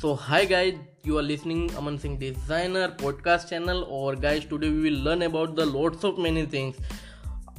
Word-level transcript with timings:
So 0.00 0.14
hi 0.14 0.44
guys, 0.44 0.74
you 1.04 1.16
are 1.18 1.22
listening 1.22 1.70
Aman 1.74 1.98
Singh 1.98 2.18
Designer 2.18 2.88
podcast 3.02 3.48
channel 3.50 3.78
और 3.98 4.16
guys 4.20 4.42
today 4.50 4.68
we 4.70 4.82
will 4.86 4.98
learn 5.04 5.22
about 5.22 5.54
the 5.56 5.64
lots 5.68 6.04
of 6.08 6.18
many 6.24 6.42
things. 6.54 6.74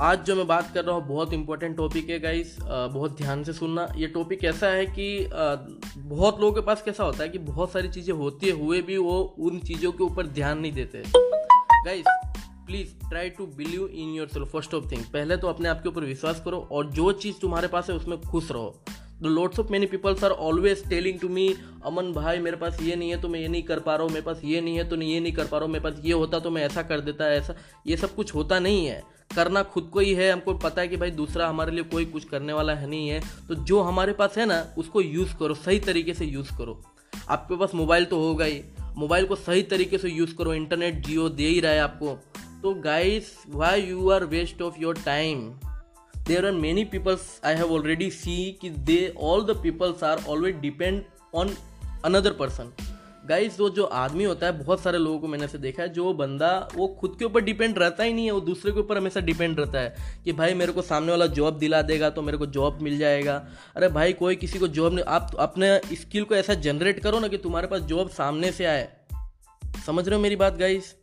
आज 0.00 0.24
जो 0.24 0.34
मैं 0.36 0.46
बात 0.46 0.70
कर 0.74 0.84
रहा 0.84 0.94
हूँ 0.94 1.06
बहुत 1.08 1.32
इंपॉर्टेंट 1.32 1.76
टॉपिक 1.76 2.10
है 2.10 2.18
गाइस 2.20 2.56
बहुत 2.62 3.16
ध्यान 3.18 3.44
से 3.44 3.52
सुनना। 3.52 3.88
ये 3.96 4.06
टॉपिक 4.06 4.44
ऐसा 4.44 4.66
है 4.70 4.84
कि 4.86 5.08
बहुत 5.32 6.40
लोगों 6.40 6.52
के 6.52 6.60
पास 6.66 6.82
कैसा 6.82 7.04
होता 7.04 7.22
है 7.22 7.28
कि 7.28 7.38
बहुत 7.38 7.72
सारी 7.72 7.88
चीज़ें 7.88 8.12
होती 8.14 8.50
हुए 8.50 8.80
भी 8.82 8.96
वो 8.96 9.18
उन 9.38 9.58
चीज़ों 9.60 9.92
के 9.92 10.04
ऊपर 10.04 10.26
ध्यान 10.26 10.58
नहीं 10.58 10.72
देते। 10.72 11.02
Guys 11.86 12.04
please 12.66 12.92
try 13.08 13.30
to 13.30 13.46
believe 13.46 13.86
in 13.86 14.14
yourself 14.28 14.52
first 14.52 14.74
of 14.74 14.90
thing 14.92 15.04
पहले 15.12 15.36
तो 15.36 15.48
अपने 15.48 15.68
आप 15.68 15.82
के 15.82 15.88
ऊपर 15.88 16.04
विश्वास 16.04 16.42
करो 16.44 16.58
और 16.72 16.90
जो 16.90 17.10
चीज़ 17.24 17.40
तुम्हारे 17.42 17.68
पास 17.68 17.90
है 17.90 17.96
उसमें 17.96 18.20
खुश 18.22 18.50
रहो। 18.50 18.82
The 18.88 18.95
lots 19.22 19.58
of 19.60 19.70
many 19.72 19.86
peoples 19.86 20.24
are 20.24 20.30
always 20.30 20.88
telling 20.88 21.18
to 21.20 21.28
me 21.28 21.48
Aman 21.84 22.12
भाई 22.12 22.38
मेरे 22.38 22.56
पास 22.56 22.78
ये 22.82 22.96
नहीं 22.96 23.10
है 23.10 23.20
तो 23.20 23.28
मैं 23.28 23.40
ये 23.40 23.48
नहीं 23.48 23.62
कर 23.62 23.80
पा 23.80 23.94
रहा 23.94 24.02
हूँ 24.02 24.12
मेरे 24.12 24.24
पास 24.24 24.40
ये 24.44 24.60
नहीं 24.60 24.76
है 24.76 24.88
तो 24.88 24.96
मैं 24.96 25.06
ये 25.06 25.20
नहीं 25.20 25.32
कर 25.32 25.46
पा 25.46 25.58
रहा 25.58 25.64
हूँ 25.64 25.72
मेरे 25.72 25.84
पास 25.84 26.00
ये 26.04 26.12
होता 26.12 26.38
तो 26.38 26.50
मैं 26.50 26.64
ऐसा 26.64 26.82
कर 26.82 27.00
देता 27.00 27.28
ऐसा 27.32 27.54
ये 27.86 27.96
सब 27.96 28.14
कुछ 28.14 28.34
होता 28.34 28.58
नहीं 28.58 28.86
है 28.86 29.02
करना 29.34 29.62
खुद 29.62 29.88
को 29.92 30.00
ही 30.00 30.12
है 30.14 30.30
हमको 30.32 30.54
पता 30.58 30.80
है 30.80 30.88
कि 30.88 30.96
भाई 30.96 31.10
दूसरा 31.12 31.48
हमारे 31.48 31.72
लिए 31.72 31.84
कोई 31.84 32.04
कुछ 32.06 32.24
करने 32.24 32.52
वाला 32.52 32.74
है 32.74 32.88
नहीं 32.88 33.08
है 33.08 33.20
तो 33.48 33.54
जो 33.64 33.80
हमारे 33.80 34.12
पास 34.12 34.38
है 34.38 34.46
ना 34.46 34.64
उसको 34.78 35.00
यूज़ 35.00 35.34
करो 35.36 35.54
सही 35.56 35.78
तरीके 35.80 36.14
से 36.14 36.24
यूज़ 36.26 36.56
करो 36.58 36.80
आपके 37.28 37.56
पास 37.56 37.74
मोबाइल 37.74 38.04
तो 38.04 38.18
होगा 38.18 38.44
ही 38.44 38.62
मोबाइल 38.96 39.26
को 39.26 39.36
सही 39.36 39.62
तरीके 39.70 39.98
से 39.98 40.10
यूज़ 40.10 40.34
करो 40.34 40.54
इंटरनेट 40.54 41.06
जियो 41.06 41.28
दे 41.30 41.46
ही 41.46 41.60
रहा 41.60 41.72
है 41.72 41.80
आपको 41.80 42.18
तो 42.62 42.74
guys 42.82 43.32
why 43.50 43.82
you 43.82 44.10
are 44.10 44.24
waste 44.26 44.62
of 44.62 44.80
your 44.80 44.98
time 45.04 45.48
there 46.28 46.44
are 46.44 46.52
many 46.52 46.84
peoples, 46.84 47.24
i 47.44 47.54
have 47.54 47.70
already 47.70 48.10
see 48.10 48.52
कि 48.60 48.84
they, 48.84 49.14
all 49.22 49.44
the 49.44 49.54
peoples 49.54 50.02
are 50.02 50.18
always 50.26 50.54
depend 50.64 51.02
on 51.34 51.50
another 52.04 52.32
person. 52.42 52.66
Guys 53.28 53.60
वो 53.60 53.70
जो 53.70 53.84
आदमी 53.84 54.24
होता 54.24 54.46
है, 54.46 54.64
बहुत 54.64 54.80
सारे 54.80 54.98
लोगों 54.98 55.18
को 55.18 55.28
मैंने 55.28 55.44
ऐसे 55.44 55.58
देखा 55.58 55.82
है, 55.82 55.88
जो 55.88 56.12
बंदा, 56.12 56.68
वो 56.74 56.86
खुद 57.00 57.16
के 57.18 57.24
ऊपर 57.24 57.40
डिपेंड 57.40 57.78
रहता 57.78 58.04
ही 58.04 58.12
नहीं 58.12 58.26
है, 58.26 58.32
वो 58.32 58.40
दूसरे 58.40 58.72
के 58.72 58.80
ऊपर 58.80 58.96
हमेशा 58.96 59.20
डिपेंड 59.20 59.60
रहता 59.60 59.80
है 59.80 59.96
कि 60.24 60.32
भाई 60.32 60.54
मेरे 60.54 60.72
को 60.72 60.82
सामने 60.82 61.10
वाला 61.10 61.26
जॉब 61.26 61.58
दिला 61.58 61.82
देगा 61.82 62.10
तो 62.10 62.22
मेरे 62.22 62.38
को 62.38 62.46
जॉब 62.46 62.78
मिल 62.82 62.98
जाएगा। 62.98 63.48
अरे 63.76 63.88
भाई, 63.88 64.12
कोई 64.12 64.36
किसी 64.36 64.58
को 64.58 64.68
जॉब 64.68 64.94
नहीं, 64.94 65.04
आप 65.04 65.36
अपने 65.38 65.80
स्किल 65.92 66.24
को 66.24 66.34
ऐसा 66.34 66.54
जनरेट 66.54 67.00
करो 67.00 67.20
ना 67.20 67.28
कि 67.28 67.38
तुम्हारे 67.38 67.66
पास 67.66 67.80
जॉब 67.80 68.10
सामने 68.10 68.52
से 68.52 68.64
आए। 68.64 68.88
समझ 69.86 70.08
रहे 70.08 70.16
हो 70.16 70.22
मेरी 70.22 70.36
बात 70.36 70.56
गाइस 70.56 70.94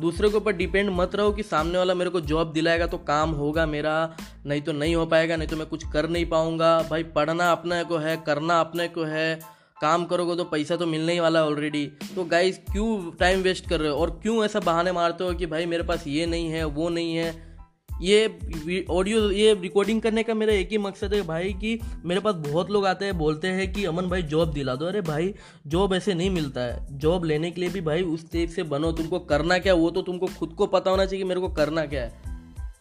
दूसरे 0.00 0.28
के 0.30 0.36
ऊपर 0.36 0.52
डिपेंड 0.52 0.90
मत 0.90 1.14
रहो 1.14 1.32
कि 1.32 1.42
सामने 1.42 1.78
वाला 1.78 1.94
मेरे 1.94 2.10
को 2.10 2.20
जॉब 2.20 2.52
दिलाएगा 2.52 2.86
तो 2.86 2.98
काम 2.98 3.30
होगा 3.30 3.66
मेरा, 3.66 4.16
नहीं 4.46 4.62
तो 4.62 4.72
नहीं 4.72 4.94
हो 4.96 5.06
पाएगा, 5.06 5.36
नहीं 5.36 5.48
तो 5.48 5.56
मैं 5.56 5.66
कुछ 5.66 5.84
कर 5.92 6.08
नहीं 6.08 6.26
पाऊँगा। 6.26 6.82
भाई, 6.82 7.02
पढ़ना 7.02 7.50
अपने 7.52 7.84
को 7.84 7.96
है, 7.96 8.16
करना 8.16 8.60
अपने 8.60 8.88
को 8.88 9.04
है। 9.04 9.58
काम 9.80 10.04
करोगे 10.04 10.36
तो 10.36 10.44
पैसा 10.44 10.76
तो 10.76 10.86
मिलने 10.86 11.12
ही 11.12 11.20
वाला 11.20 11.38
है 11.38 11.46
ऑलरेडी 11.46 11.86
तो 12.14 12.24
गाइज़ 12.24 12.58
क्यों 12.72 13.10
टाइम 13.18 13.40
वेस्ट 13.40 13.68
कर 13.68 13.80
रहे 13.80 13.90
हो? 13.90 13.96
और 13.96 14.10
क्यों 14.22 14.44
ऐसा 14.44 14.60
बहाने 14.60 14.92
मारते 14.92 15.24
हो 15.24 15.34
कि 15.34 15.46
भाई 15.46 15.66
मेरे 15.66 15.82
पास 15.82 16.06
ये 16.06 16.26
नहीं 16.26 16.48
है, 16.48 16.64
वो 16.64 16.88
नहीं 16.88 17.14
है? 17.16 17.47
ये 18.00 18.84
ऑडियो 18.90 19.30
ये 19.30 19.54
रिकॉर्डिंग 19.54 20.00
करने 20.02 20.22
का 20.22 20.34
मेरा 20.34 20.52
एक 20.52 20.70
ही 20.70 20.78
मकसद 20.78 21.14
है 21.14 21.22
भाई 21.22 21.52
कि 21.52 21.78
मेरे 22.04 22.20
पास 22.20 22.34
बहुत 22.34 22.70
लोग 22.70 22.86
आते 22.86 23.04
हैं, 23.04 23.18
बोलते 23.18 23.48
हैं 23.48 23.72
कि 23.72 23.84
अमन 23.84 24.06
भाई 24.06 24.22
जॉब 24.22 24.52
दिला 24.52 24.74
दो। 24.74 24.86
अरे 24.86 25.00
भाई 25.00 25.34
जॉब 25.66 25.94
ऐसे 25.94 26.14
नहीं 26.14 26.30
मिलता 26.30 26.60
है। 26.60 26.98
जॉब 26.98 27.24
लेने 27.24 27.50
के 27.50 27.60
लिए 27.60 27.70
भी 27.70 27.80
भाई 27.80 28.02
उस 28.02 28.24
तेज 28.30 28.50
से 28.50 28.62
बनो। 28.62 28.92
तुमको 28.92 29.18
करना 29.18 29.58
क्या 29.58 29.74
वो 29.74 29.90
तो 29.90 30.02
तुमको 30.02 30.26
खुद 30.38 30.50
को 30.50 30.66
पता 30.66 30.90
होना 30.90 31.06
चाहिए 31.06 31.24
कि 31.24 31.28
मेरे 31.28 31.40
को 31.40 31.48
करना 31.48 31.86
क्या 31.86 32.02
है। 32.02 32.12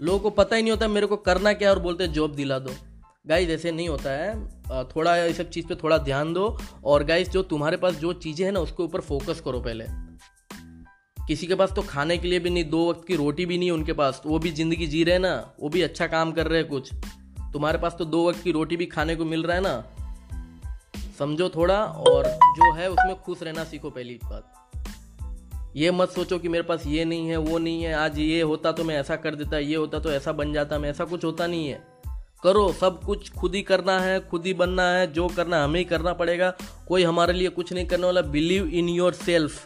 लोगों 0.02 0.20
को 0.20 0.30
पता 0.30 0.56
ही 0.56 0.62
नहीं 0.62 0.72
होता 0.72 0.88
मेरे 0.88 1.08
को 1.08 1.16
करना 1.16 1.54
क्या 1.54 1.70
है 1.70 1.76
और 1.76 1.82
बोलते 1.82 2.04
हैं 2.04 2.14
जॉब 2.14 2.36
दिला 2.36 2.60
दो। 2.60 2.72
गाइज़ 3.28 3.52
ऐसे 3.52 3.72
नहीं 3.72 3.90
होता 3.90 4.12
है। 4.12 4.48
थोड़ा 4.86 5.16
इस 5.18 5.38
सब 5.38 5.50
चीज़ 5.50 5.68
पे 5.68 5.76
थोड़ा 5.76 5.98
ध्यान 5.98 6.34
दो। 6.34 6.58
और 6.86 7.04
गाइज़ 7.04 7.30
जो 7.30 7.42
तुम्हारे 7.44 7.78
पास 7.78 7.95
जो 7.95 8.14
चीज़ें 8.14 8.45
हैं 8.45 8.52
ना, 8.52 8.60
उसके 8.60 8.84
ऊपर 8.84 9.02
फोकस 9.02 9.42
करो 9.45 9.60
पहले। 9.60 9.86
किसी 11.27 11.48
के 11.48 11.55
पास 11.55 11.71
तो 11.76 11.82
खाने 11.82 12.17
के 12.17 12.27
लिए 12.27 12.39
भी 12.39 12.49
नहीं, 12.49 12.64
दो 12.64 12.89
वक्त 12.89 13.08
की 13.08 13.15
रोटी 13.15 13.45
भी 13.45 13.58
नहीं 13.58 13.71
उनके 13.71 13.93
पास 13.93 14.20
तो 14.23 14.30
वो 14.30 14.39
भी 14.39 14.52
ज़िंदगी 14.52 14.88
जी 14.88 15.04
रहे 15.04 15.17
ना, 15.20 15.54
वो 15.60 15.70
भी 15.70 15.82
अच्छा 15.82 16.08
काम 16.08 16.32
कर 16.32 16.48
रहे 16.48 16.60
हैं 16.60 16.67
कुछ। 16.70 16.92
तुम्हारे 17.54 17.77
पास 17.77 17.95
तो 17.99 18.05
दो 18.05 18.27
वक्त 18.30 18.43
की 18.43 18.52
रोटी 18.52 18.77
भी 18.77 18.86
खाने 18.86 19.15
को 19.15 19.26
मिल 19.26 19.43
रहा 19.43 19.55
है 19.55 19.61
ना। 19.61 19.83
समझो 21.20 21.49
थोड़ा, 21.49 21.83
और 21.83 22.26
जो 22.27 22.73
है 22.73 22.89
उसमें 22.92 23.16
खुश 23.16 23.43
रहना 23.43 23.64
सीखो 23.64 23.89
पहली 23.89 24.20
बात। 24.23 24.54
ये 25.76 25.92
मत 25.92 26.10
सोचो 26.10 26.37
कि 26.39 26.49
मेरे 26.49 26.64
पास 26.64 26.86
ये 26.87 27.05
नहीं 27.05 27.27
है, 27.30 27.37
वो 27.37 27.58
नहीं 27.58 27.83
है, 27.83 27.93
आज 27.93 28.20
ये 28.20 28.42
होता 28.42 28.71
तो 28.71 28.83
मैं 28.83 28.95
ऐसा 28.95 29.16
कर 29.16 29.36
देता, 29.36 29.58
ये 29.58 29.76
होता 29.76 29.99
तो 29.99 30.11
ऐसा 30.11 30.32
बन 30.32 30.54
जाता, 30.54 30.80
मैं 30.80 30.89
ऐसा 30.89 31.05
कुछ 31.05 31.26
होता 31.26 31.48
नहीं 31.48 31.67
है। 31.67 31.82
करो, 32.43 32.71
सब 32.71 33.02
कुछ 33.04 33.32
खुद 33.32 33.55
ही 33.55 33.61
करना 33.61 33.99
है, 33.99 34.20
खुद 34.20 34.45
ही 34.45 34.54
बनना 34.54 34.89
है, 34.92 35.11
जो 35.14 35.27
करना 35.27 35.64
हमें 35.64 35.80
ही 35.80 35.86
करना 35.86 36.14
पड़ेगा। 36.14 36.54
कोई 36.87 37.04
हमारे 37.04 37.33
लिए 37.33 37.49
कुछ 37.49 37.73
नहीं 37.73 37.86
करने 37.86 38.05
वाला 38.05 38.21
बिलीव 38.21 38.67
इन 38.67 38.89
योर 38.89 39.14
सेल्फ 39.14 39.66